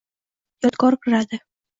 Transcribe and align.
Yodgor 0.65 0.97
kiradi. 1.03 1.41